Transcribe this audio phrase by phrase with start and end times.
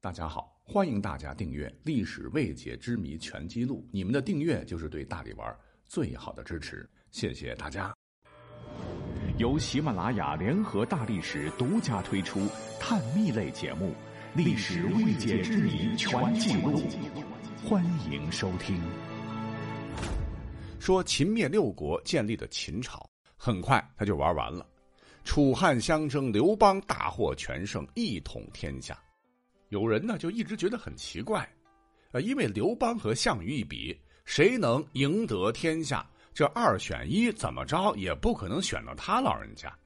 [0.00, 5.56] 大家好，欢迎大家订阅《历史未解之谜全记录》，你们的订阅就是对大力丸
[5.88, 7.92] 最好的支持，谢谢大家。
[9.38, 12.46] 由喜马拉雅联合大历史独家推出
[12.78, 13.88] 探秘类节目
[14.36, 16.78] 《历史未解之谜全记录》，
[17.68, 18.80] 欢迎收听。
[20.78, 23.04] 说秦灭六国建立的秦朝，
[23.36, 24.64] 很快他就玩完了。
[25.24, 28.96] 楚汉相争，刘邦大获全胜，一统天下。
[29.68, 31.48] 有人呢就一直觉得很奇怪，
[32.12, 36.08] 呃，因为刘邦和项羽一比，谁能赢得天下？
[36.32, 39.76] 这二选一，怎么着也不可能选到他老人家。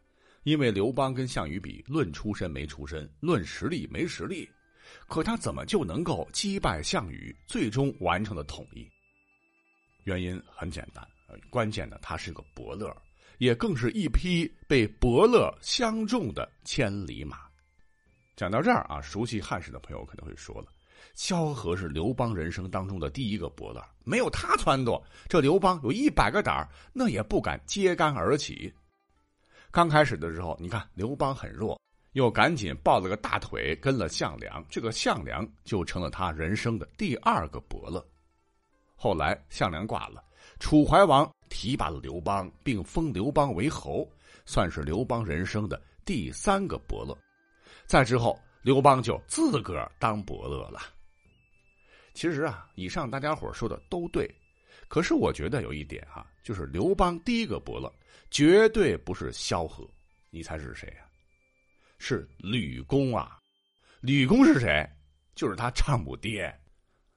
[0.44, 4.48] 因为刘邦跟项羽比，论出身没出身，论实力没实力，
[5.08, 8.86] 可他怎么就能够击败项羽，最终完成了统一？
[10.04, 11.06] 原因很简单，
[11.48, 12.92] 关键呢，他是个伯乐，
[13.38, 17.51] 也更是一匹被伯乐相中的千里马。
[18.42, 20.66] 讲到这儿啊，熟悉汉史的朋友可能会说了
[21.14, 28.74] ：“萧何是刘邦人生当中的第一个伯乐，没有他撺掇，这刘邦有一百个胆儿，那也不敢揭竿而起。”
[29.70, 31.80] 刚开始的时候，你看刘邦很弱，
[32.14, 38.04] 又赶紧抱了个大腿跟了项梁，这个项梁就成了他人生的第二个伯乐。
[38.96, 40.20] 后来项梁挂了，
[40.58, 44.04] 楚怀王提拔了刘邦，并封刘邦为侯，
[44.44, 47.16] 算是刘邦人生的第三个伯乐。
[47.86, 50.80] 再之后，刘邦就自个儿当伯乐了。
[52.14, 54.28] 其实啊，以上大家伙说的都对，
[54.88, 57.92] 可是我觉得有一点哈，就是刘邦第一个伯乐
[58.30, 59.88] 绝对不是萧何，
[60.30, 61.08] 你猜是谁啊？
[61.98, 63.38] 是吕公啊！
[64.00, 64.88] 吕公是谁？
[65.34, 66.52] 就是他丈母爹。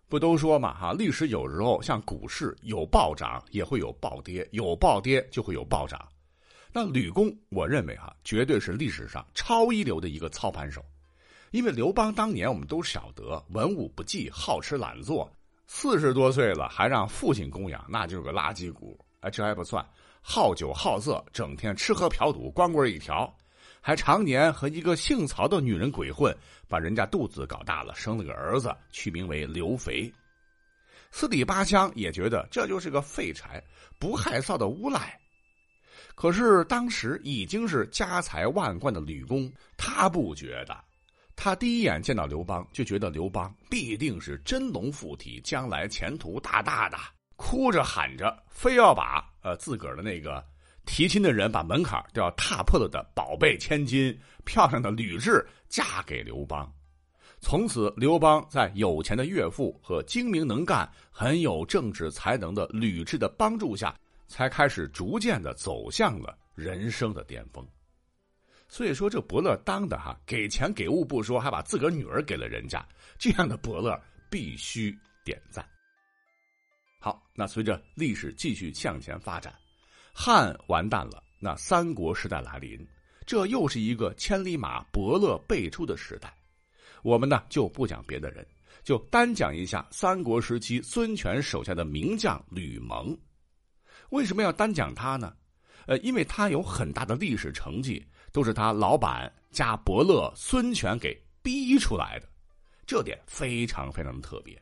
[0.07, 6.07] 不都说嘛哈，历史有时候像股市，有暴涨也会有暴跌，有暴跌就会有暴涨。
[6.77, 10.83] 那吕公，我认为哈，绝对是历史上超一流的一个操盘手，
[11.51, 15.31] 因为刘邦当年我们都晓得文武不济，好吃懒做，
[15.67, 18.99] 四十多岁了还让父亲供养，那就是个垃圾股。
[19.21, 19.87] 哎，这还不算，
[20.19, 23.33] 好酒好色，整天吃喝嫖赌，光棍一条，
[23.79, 26.35] 还常年和一个姓曹的女人鬼混，
[26.67, 30.11] 把人家肚子搞大了，生了个儿子，取名为刘肥。
[31.09, 33.63] 四里八乡也觉得这就是个废柴，
[33.97, 35.17] 不害臊的无赖。
[36.15, 40.75] 可是当时已经是家财万贯的吕公，他不觉得。
[41.35, 46.97] 他第一眼见到刘邦，就觉得刘邦必定是真龙附体，将来前途大大的，
[47.35, 50.41] 哭着喊着，非要把呃自个儿的那个
[50.85, 56.71] 提亲的人把门槛都要踏破了的宝贝千金、漂亮的吕雉嫁给刘邦。
[57.41, 63.93] 从此，刘邦在有钱的岳父和精明能干、很有政治才能的吕雉的帮助下。
[64.28, 67.68] 才开始逐渐的走向了人生的巅峰，
[68.68, 72.86] 所以说这伯乐当的哈，给钱给物不说，还把自个儿女儿给了人家，
[73.19, 75.68] 这样的伯乐必须点赞。
[77.00, 79.53] 好，那随着历史继续向前发展，
[80.13, 82.84] 汉完蛋了，那三国时代来临，
[83.25, 86.36] 这又是一个千里马伯乐辈出的时代。
[87.03, 88.44] 我们呢就不讲别的人，
[88.84, 93.16] 就单讲一下三国时期孙权手下的名将吕蒙。
[94.09, 95.33] 为什么要单讲他呢？
[95.88, 102.27] 呃，因为他有很大的历史成绩，都是他老板加伯乐孙权给逼出来的，
[102.88, 104.59] 这点非常非常的特别。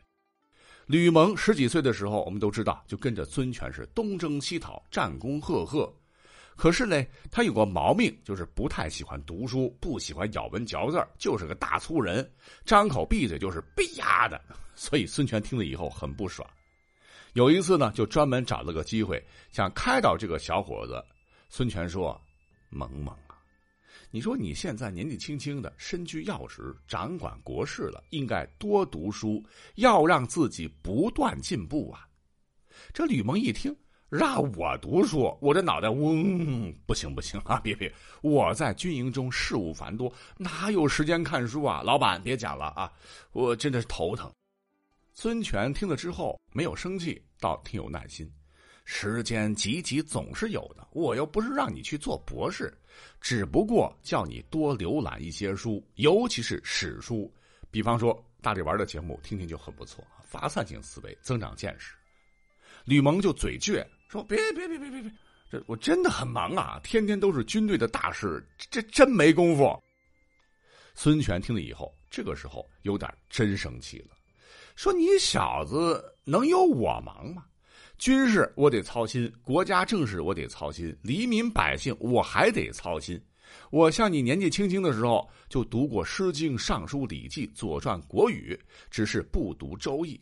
[0.85, 5.91] 吕蒙十几岁的时候，我们都知道，就跟着孙权是东征西讨，战功赫赫。
[6.57, 7.01] 可是呢，
[7.31, 12.29] 他有个毛病，就是不太喜欢读书，不喜欢咬文嚼字就是个大粗人，
[12.65, 14.39] 张口闭嘴就是“逼呀”的。
[14.75, 16.47] 所以孙权听了以后很不爽。
[17.33, 21.03] 有一次呢，就专门找了个机会想开导这个小伙子。
[21.49, 22.19] 孙权说
[22.69, 23.38] ：“萌萌啊，
[24.11, 29.44] 你说你现在年纪轻轻的，身居要职，掌管国事了，应该多读书，
[29.75, 32.07] 要让自己不断进步啊。”
[32.94, 33.75] 这吕蒙一听，
[34.09, 37.59] 让我读书，我这脑袋嗡，不行不行啊！
[37.65, 41.81] 别别，我在军营中事务繁多，哪有时间看书啊？
[41.83, 42.91] 老板别讲了啊，
[43.31, 44.31] 我真的是头疼。
[45.13, 48.30] 孙权听了之后没有生气，倒挺有耐心。
[48.86, 52.75] 时间挤挤总是有的，我又不是让你去做博士，
[53.21, 57.33] 只不过叫你多浏览一些书，尤其是史书。
[57.71, 61.94] 比方说大力丸的节目，听听就很不错，发散性思维，增长见识。
[62.83, 65.12] 吕蒙就嘴倔说：“别别别别别别，
[65.50, 69.81] 这我真的很忙啊，天天都是军队的大事，这真没工夫。”
[70.94, 74.18] 孙权听了以后，这个时候有点真生气了。
[74.75, 77.45] 说你小子能有我忙吗？
[77.99, 83.21] 军事我得操心，国家政事我得操心，黎民百姓我还得操心。
[83.69, 88.59] 我像你年纪轻轻的时候就读过《诗经》《尚书》《礼记》《左传》《国语》，
[88.89, 90.15] 只是不读《周易》。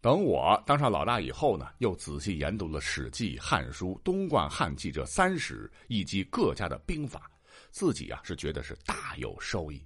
[0.00, 7.28] 等我当上老大以后呢，又仔细研读了《史记》《汉书》《东贯汉记》这三史以及各家的兵法，
[7.70, 9.84] 自己啊是觉得是大有收益。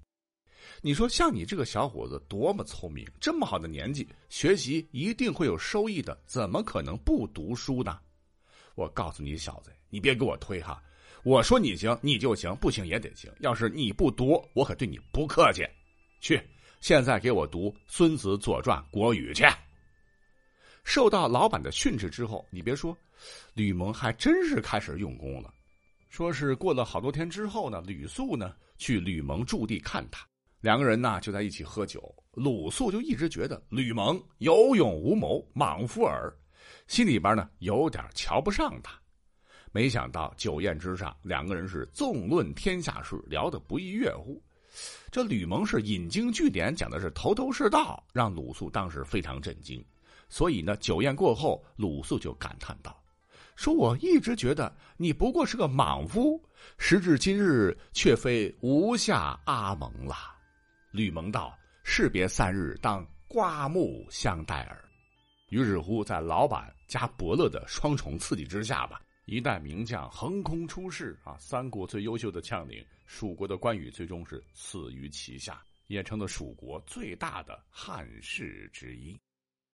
[0.83, 7.99] 你说像你这个小伙子多么聪明，这么好的年纪，学习一定会有收益的，怎么可能不读书呢？
[8.75, 10.83] 我告诉你小子，你别给我推哈！
[11.23, 13.31] 我说你行，你就行；不行也得行。
[13.41, 15.63] 要是你不读，我可对你不客气。
[16.23, 16.41] 去，
[16.81, 19.45] 现在给我读《孙子左传》《国语》去。
[20.83, 22.97] 受到老板的训斥之后，你别说，
[23.53, 25.53] 吕蒙还真是开始用功了。
[26.09, 30.27] 说是过了好多天之后呢，吕肃呢去吕蒙驻地看他。
[30.61, 36.31] 两个人呢就在一起喝酒，鲁肃就一直觉得吕蒙有勇无谋，莽夫耳，
[36.87, 38.93] 心里边呢有点瞧不上他。
[39.73, 44.43] 没想到酒宴之上，两个人是纵论天下事，聊得不亦乐乎。
[45.11, 49.83] 这吕蒙是引经据典，讲的是头头是道，让鲁肃当时非常震惊。
[50.29, 53.03] 所以呢，酒宴过后，鲁肃就感叹道
[53.57, 56.41] ：“说我一直觉得你不过是个莽夫，
[56.77, 60.17] 时至今日却非无下阿蒙了。”
[60.91, 64.85] 吕蒙道：“士别三日，当刮目相待耳。”
[65.51, 71.37] 于是乎，在老板加伯乐的双重刺激之下吧，一代名将横空出世啊！
[71.39, 79.17] 三国最优秀的将领，蜀国的关羽最终是死于其下，也成了蜀国最大的汉室之一。